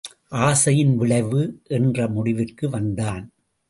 [0.39, 1.41] ஆசையின் விளைவு!
[1.69, 3.25] என்ற முடிவிற்கு வந்தான்.